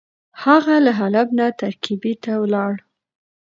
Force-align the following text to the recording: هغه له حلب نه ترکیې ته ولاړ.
هغه 0.43 0.75
له 0.85 0.91
حلب 0.99 1.27
نه 1.37 1.45
ترکیې 1.61 2.13
ته 2.23 2.31
ولاړ. 2.43 2.73